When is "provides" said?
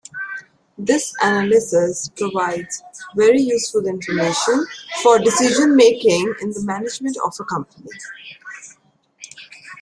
2.17-2.81